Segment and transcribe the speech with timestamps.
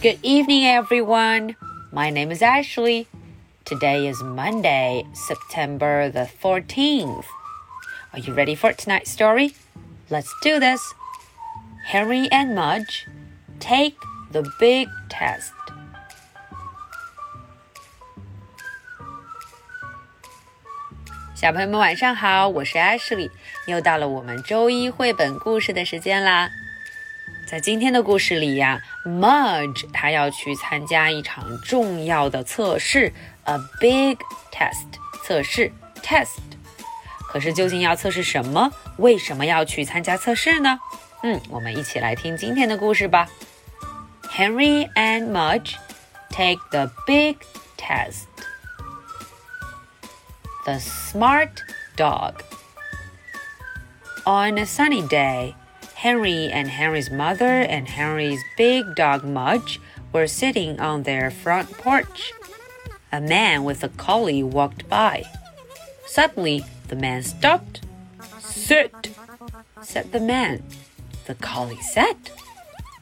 [0.00, 1.56] Good evening, everyone.
[1.90, 3.08] My name is Ashley.
[3.64, 7.24] Today is Monday, September the 14th.
[8.12, 9.54] Are you ready for tonight's story?
[10.08, 10.94] Let's do this.
[11.86, 13.08] Henry and Mudge
[13.58, 13.96] take
[14.30, 15.52] the big test.
[22.76, 23.30] Ashley，
[23.66, 26.48] 又到了我们周一绘本故事的时间啦。
[27.47, 34.17] 在今天的故事里呀，Mudge 他要去参加一场重要的测试，a big
[34.51, 34.87] test
[35.23, 35.71] 测试
[36.01, 36.39] test。
[37.27, 38.71] 可是究竟要测试什么？
[38.97, 40.79] 为什么要去参加测试呢？
[41.23, 43.29] 嗯，我们一起来听今天的故事吧。
[44.31, 45.75] Henry and Mudge
[46.29, 47.37] take the big
[47.77, 48.25] test.
[50.65, 51.51] The Smart
[51.95, 52.35] Dog.
[54.25, 55.53] On a sunny day,
[55.98, 59.80] Henry and Henry's mother and Henry's big dog Mudge
[60.12, 62.32] were sitting on their front porch.
[63.10, 65.24] A man with a collie walked by.
[66.06, 67.80] Suddenly, the man stopped.
[68.38, 69.10] Sit,
[69.82, 70.62] said the man.
[71.26, 72.30] The collie sat.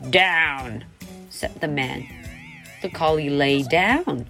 [0.08, 0.84] Down,
[1.28, 2.06] said the man.
[2.80, 4.24] The collie lay down.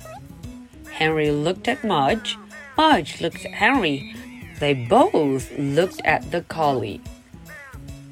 [0.90, 2.36] Henry looked at Mudge
[2.76, 4.12] Mudge looked at Henry.
[4.58, 7.00] They both looked at the collie.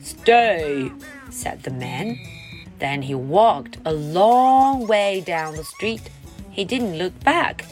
[0.05, 0.93] Stay,
[1.31, 2.19] said the man.
[2.79, 6.11] Then he walked a long way down the street.
[6.51, 7.65] He didn't look back.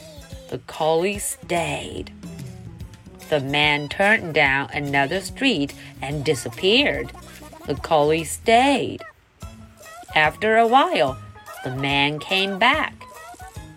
[0.49, 2.11] The collie stayed.
[3.29, 7.13] The man turned down another street and disappeared.
[7.67, 9.03] The collie stayed.
[10.15, 11.19] After a while,
[11.65, 12.95] the man came back.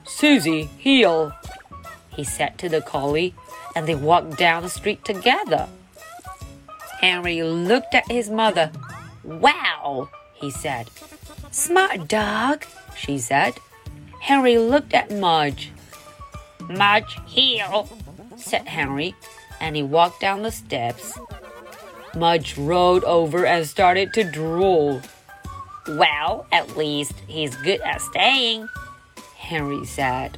[0.06, 1.34] Susie, heel,
[2.10, 3.36] he said to the collie,
[3.76, 5.68] and they walked down the street together.
[7.02, 8.72] Henry looked at his mother.
[9.24, 10.90] Wow, he said.
[11.52, 12.66] Smart dog,
[12.98, 13.54] she said.
[14.22, 15.72] Henry looked at Mudge.
[16.70, 17.68] Mudge, here,
[18.38, 19.16] said Henry,
[19.62, 21.18] and he walked down the steps.
[22.16, 25.02] Mudge rolled over and started to drool.
[25.88, 28.68] Well, at least he's good at staying,
[29.38, 30.38] Henry said.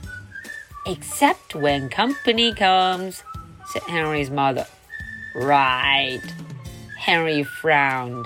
[0.86, 3.24] Except when company comes,
[3.72, 4.66] said Henry's mother.
[5.36, 6.22] Right.
[7.08, 8.26] Henry frowned.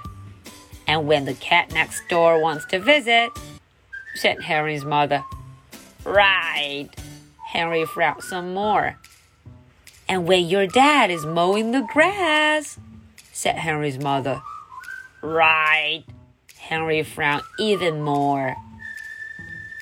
[0.87, 3.29] And when the cat next door wants to visit,
[4.15, 5.23] said Henry's mother.
[6.03, 6.89] Right.
[7.45, 8.97] Henry frowned some more.
[10.09, 12.79] And when your dad is mowing the grass,
[13.31, 14.41] said Henry's mother.
[15.21, 16.03] Right.
[16.57, 18.55] Henry frowned even more.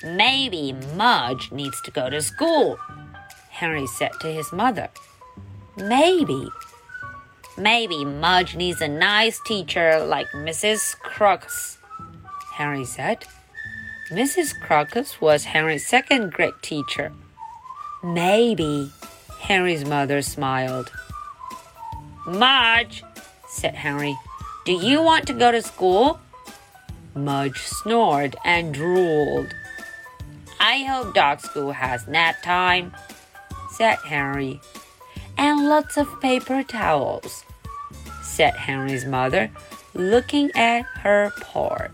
[0.04, 2.78] Maybe Mudge needs to go to school,
[3.48, 4.90] Henry said to his mother.
[5.78, 6.50] Maybe.
[7.60, 10.98] Maybe Mudge needs a nice teacher like Mrs.
[11.00, 11.76] Crocus,
[12.54, 13.26] Henry said.
[14.10, 14.58] Mrs.
[14.62, 17.12] Crocus was Henry's second grade teacher.
[18.02, 18.90] Maybe,
[19.40, 20.90] Henry's mother smiled.
[22.26, 23.04] Mudge,
[23.46, 24.16] said Henry,
[24.64, 26.18] do you want to go to school?
[27.14, 29.48] Mudge snored and drooled.
[30.58, 32.96] I hope dog school has nap time,
[33.72, 34.62] said Henry.
[35.36, 37.44] And lots of paper towels,
[38.21, 39.49] said Henry's mother,
[39.93, 41.91] looking at her porch.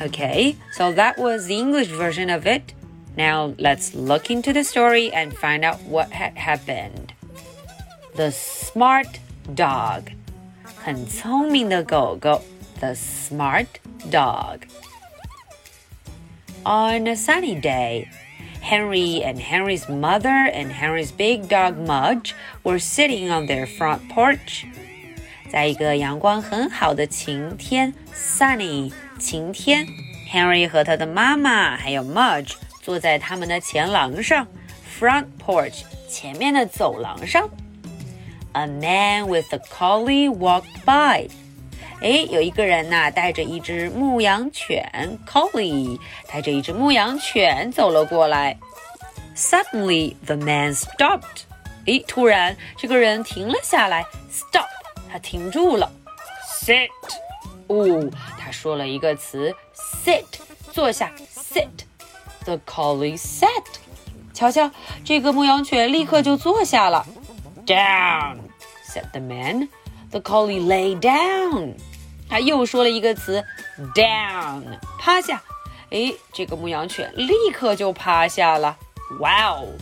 [0.00, 2.72] Okay, so that was the English version of it.
[3.16, 7.12] Now let's look into the story and find out what had happened.
[8.16, 9.18] The smart
[9.54, 10.12] dog.
[10.82, 12.42] 很聪明的狗狗，
[12.80, 13.66] the smart
[14.08, 14.60] dog.
[16.64, 18.08] On a sunny day,
[18.64, 24.64] Henry and Henry's mother and Henry's big dog Mudge were sitting on their front porch.
[25.50, 29.86] 在一个阳光很好的晴天，sunny 晴天，
[30.30, 34.46] Henry 和他的妈妈还有 Mudge 坐在他们的前廊上，
[34.98, 37.48] front porch 前面的走廊上。
[38.52, 41.28] A man with a collie walked by.
[42.01, 48.57] 哎，有一个人呐，带着一只牧羊犬 collie，带着一只牧羊犬走了过来。
[49.35, 51.43] Suddenly, the man stopped.
[51.85, 54.65] 诶，突然这个人停了下来，stop，
[55.11, 55.91] 他停住了。
[56.61, 56.89] Sit，
[57.67, 59.53] 哦，他说了一个词
[60.03, 60.25] ，sit，
[60.71, 61.69] 坐下，sit。
[62.43, 63.63] The collie sat。
[64.33, 64.69] 瞧瞧，
[65.03, 67.05] 这个牧羊犬立刻就坐下了。
[67.65, 68.37] Down,
[68.87, 69.69] said the man.
[70.11, 71.73] The collie lay down.
[72.28, 73.44] 他又说了一个词，
[73.94, 74.62] down，
[74.98, 75.42] 趴下。
[75.90, 78.76] 哎，这个牧羊犬立刻就趴下了。
[79.18, 79.76] Wow!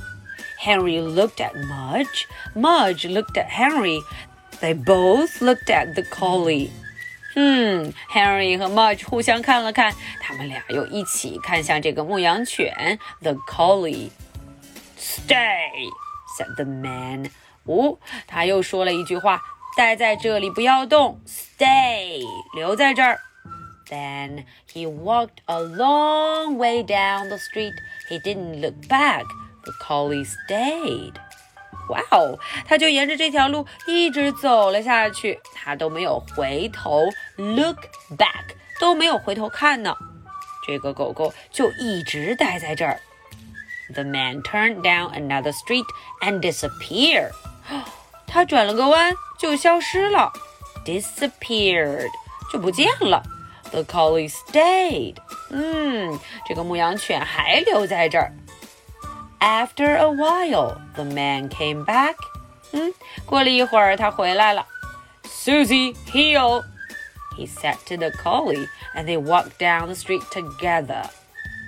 [0.59, 2.25] Henry looked at Mudge.
[2.55, 4.01] Mudge looked at Henry.
[4.61, 6.71] They both looked at the collie.
[7.37, 15.91] 嗯，Henry 和 Mudge 互相看了看，他们俩又一起看向这个牧羊犬 The Collie。Stay,
[16.37, 17.31] said the man.
[17.65, 22.23] 哦，他又说了一句话：“ 待在这里，不要动。”Stay，
[22.55, 23.21] 留在这儿。
[23.89, 27.73] Then he walked a long way down the street.
[28.11, 29.25] He didn't look back.
[29.65, 31.15] The collie stayed.
[31.89, 37.07] 哇哦，他就沿着这条路一直走了下去，他都没有回头，
[37.37, 37.79] look
[38.17, 39.97] back 都没有回头看呢。
[40.67, 43.01] 这个狗狗就一直待在这儿。
[43.95, 45.87] The man turned down another street
[46.21, 47.31] and disappeared.
[48.27, 50.32] 他转了个弯 就消失了
[50.86, 52.10] ，disappeared
[52.50, 53.22] 就不见了。
[53.72, 55.18] The collie stayed.
[55.50, 56.18] 嗯，
[56.48, 58.32] 这个牧羊犬还留在这儿。
[59.42, 62.16] After a while, the man came back.
[62.72, 62.94] 嗯，
[63.26, 64.66] 过了一会儿，他回来了。
[65.26, 66.64] Susie, heel,
[67.38, 68.66] he said to the collie,
[68.96, 71.04] and they walked down the street together.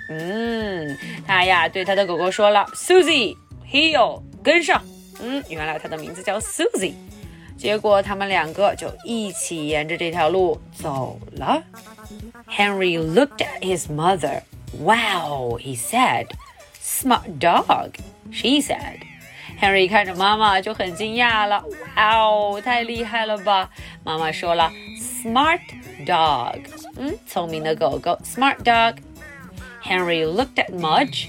[0.08, 0.96] 嗯，
[1.26, 3.36] 他呀对他的狗狗说了，Susie,
[3.70, 4.82] heel，跟上。
[5.20, 6.94] 嗯，原来他的名字叫 Susie。
[7.57, 11.63] 结果他们两个就一起沿着这条路走了。
[12.47, 14.41] Henry looked at his mother.
[14.79, 16.27] Wow, he said.
[16.81, 17.91] Smart dog,
[18.31, 19.01] she said.
[19.59, 21.63] Henry 看着妈妈就很惊讶了。
[21.95, 23.69] 哇哦，太厉害了吧！
[24.03, 25.59] 妈妈说了，Smart
[26.05, 26.61] dog，
[26.95, 31.27] 嗯，聪明的狗狗，Smart dog。Henry looked at Mudge.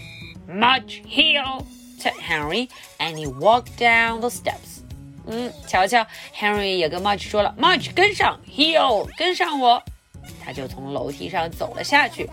[0.49, 1.67] Mudge, heel,
[1.99, 2.69] said Henry,
[2.99, 4.81] and he walked down the steps.
[5.28, 9.82] 嗯，瞧瞧，Henry 也跟 Mudge 说了，Mudge 跟上，Heel 跟上我。
[10.44, 12.30] 他就从楼梯上走了下去。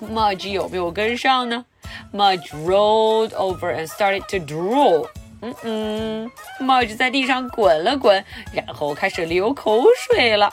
[0.00, 1.64] Mudge 有没有跟上呢
[2.12, 5.08] ？Mudge rolled over and started to drool。
[5.40, 6.30] 嗯嗯
[6.60, 10.50] ，Mudge 在地上滚了滚，然后开始流口水了。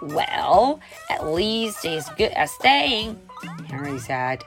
[0.00, 0.78] Well,
[1.08, 3.16] at least he's good at staying,
[3.70, 4.40] Henry said.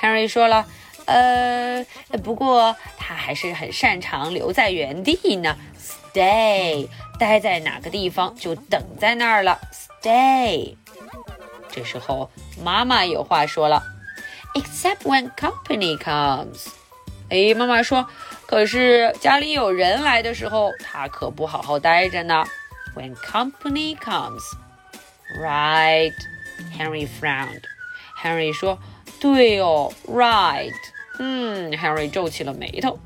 [0.00, 0.66] Henry 说了
[1.06, 1.84] 呃，
[2.22, 5.56] 不过他还是很擅长留在原地呢。
[5.78, 6.88] Stay，
[7.18, 9.58] 待在哪个地方就等在那儿了。
[10.02, 10.76] Stay。
[11.70, 12.30] 这时候
[12.62, 13.82] 妈妈有话说了。
[14.56, 16.68] except when company comes。
[17.28, 18.06] 哎，妈妈说，
[18.46, 22.44] 可是家里有人来的时候，他可不好好待着呢。
[22.94, 24.42] When company comes,
[25.42, 26.12] right?
[26.76, 27.62] Henry frowned.
[28.22, 28.78] Henry 说，
[29.20, 30.72] 对哦，right。
[31.19, 32.99] 嗯，Henry 皱起了眉头。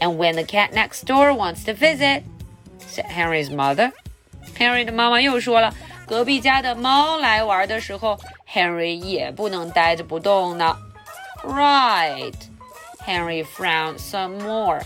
[0.00, 2.22] And when the cat next door wants to visit,
[2.80, 3.92] said Henry's mother.
[4.58, 5.74] Henry 的妈妈又说了，
[6.06, 8.18] 隔壁家的猫来玩的时候，
[8.52, 10.76] Henry 也不能待着不动呢。
[11.44, 12.34] Right.
[13.06, 14.82] Henry frowned some more.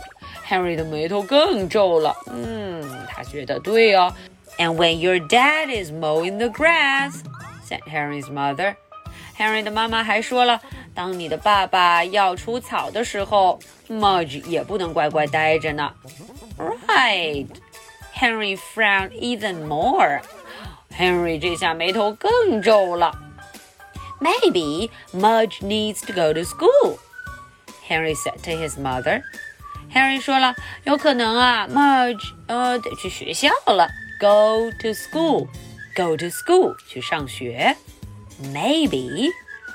[0.47, 2.17] Henry 的眉头更皱了。
[2.29, 4.13] 嗯，他觉得对哦。
[4.59, 7.23] And when your dad is mowing the grass,
[7.69, 8.77] said Henry's mother.
[9.41, 10.61] Henry 的妈妈还说了，
[10.95, 15.93] 当你的爸爸要除草的时候，Mudge 也不能乖乖待着呢。
[16.59, 17.49] Right.
[18.15, 20.23] Henry frowned even more.
[20.97, 23.15] Henry 这下眉头更皱了。
[24.19, 26.99] Maybe Mudge needs to go to school,
[27.87, 29.23] Henry said to his mother.
[29.93, 30.55] Henry 说了，
[30.85, 33.89] 有可能啊，Mudge 呃得去学校了，
[34.19, 35.47] go to school,
[35.95, 37.77] go to school 去上学。
[38.43, 39.31] Maybe，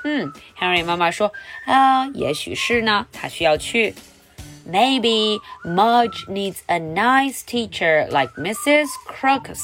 [0.07, 1.33] 嗯，Henry 妈妈说
[1.65, 3.93] 啊，也许是呢，他需要去。
[4.65, 8.87] Maybe Mudge needs a nice teacher like Mrs.
[9.05, 9.61] Crocus.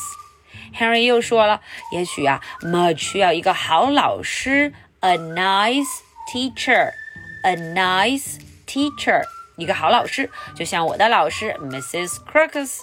[0.78, 1.62] Henry 又说了，
[1.94, 9.22] 也许啊，Mudge 需要一个好老师，a nice teacher，a nice teacher，
[9.56, 12.18] 一个好老师，就像我的老师 Mrs.
[12.30, 12.80] Crocus。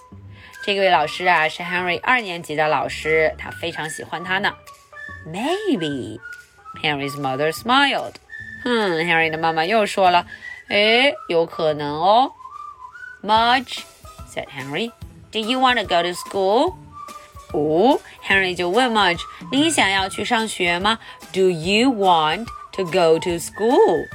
[0.64, 4.54] 这位老师啊，是 Henry 二年级的老师，他非常喜欢他呢。
[5.26, 6.18] Maybe
[6.81, 8.13] Maybe，Henry's mother smiled。
[8.63, 10.25] 哼，Henry 的妈妈又说了，
[10.69, 12.31] 诶，有可能哦。
[13.23, 16.75] Mudge，said Henry，Do you want to go to school？
[17.53, 20.99] 哦，Henry 就问 Mudge：“ 你想要去上学吗？
[21.31, 24.07] Do you want to go to school？”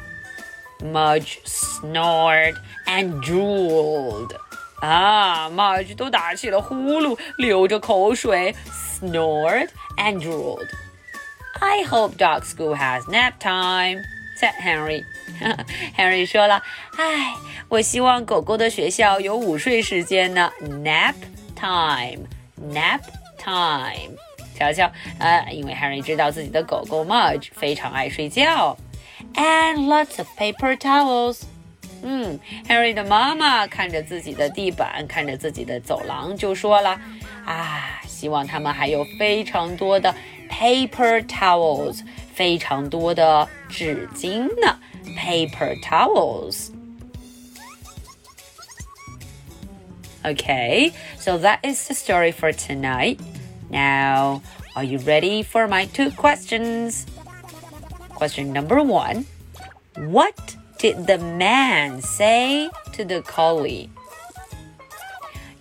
[0.81, 2.55] Mudge snored
[2.87, 4.35] and drooled.
[4.81, 8.55] 啊，Mudge 都打起了呼噜，流着口水，
[9.01, 10.69] snored and drooled.
[11.61, 14.03] I hope dog school has nap time,"
[14.39, 15.05] said Henry.
[15.97, 17.35] Henry 说了：“唉，
[17.69, 21.15] 我希望狗狗的学校有午睡时间呢，nap
[21.55, 22.27] time,
[22.73, 23.01] nap
[23.39, 24.17] time，
[24.59, 28.77] 瞧瞧，呃，因为 Harry 知道自己的狗狗 Mudge 非常爱睡觉，
[29.35, 31.43] and lots of paper towels。
[32.03, 40.15] 嗯，Harry 的妈妈看着自己的地板，看着自己的走廊，就说了：“啊，希 希望他们还有非常多的
[40.49, 42.01] paper towels，
[42.35, 44.79] 非常多的纸巾呢。
[45.17, 46.71] paper towels.
[50.23, 53.19] Okay, so that is the story for tonight.
[53.71, 54.43] Now,
[54.77, 57.07] are you ready for my two questions?
[58.15, 59.25] Question number one
[59.97, 63.89] What did the man say to the collie?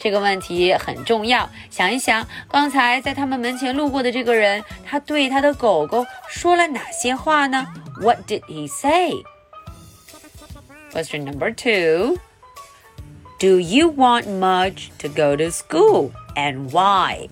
[0.04, 7.66] 这个问题很重要，想一想，刚才在他们门前路过的这个人，他对他的狗狗说了哪些话呢
[8.02, 9.14] ？What did he say?
[10.92, 12.18] Question number two
[13.38, 17.30] Do you want Mudge to go to school and why?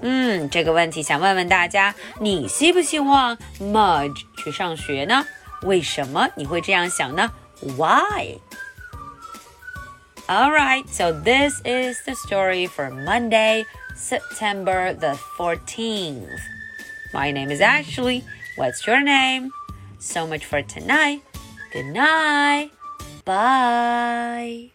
[0.00, 5.26] 嗯，这个问题想问问大家，你希不希望 Mudge 去上学呢？
[5.60, 7.30] 为什么你会这样想呢
[7.76, 8.38] ？Why?
[10.30, 13.64] Alright, so this is the story for Monday,
[13.96, 16.38] September the 14th.
[17.12, 18.24] My name is Ashley.
[18.54, 19.50] What's your name?
[19.98, 21.22] So much for tonight.
[21.72, 22.70] Good night.
[23.24, 24.70] Bye.